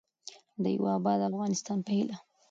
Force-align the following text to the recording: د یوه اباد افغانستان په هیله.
د 0.63 0.63
یوه 0.77 0.91
اباد 0.97 1.19
افغانستان 1.29 1.77
په 1.85 1.91
هیله. 1.97 2.17